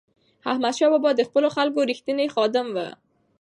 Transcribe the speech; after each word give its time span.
احمدشاه 0.51 0.89
بابا 0.93 1.09
د 1.15 1.21
خپلو 1.27 1.47
خلکو 1.57 1.87
رښتینی 1.91 2.27
خادم 2.35 2.67
و. 2.75 2.77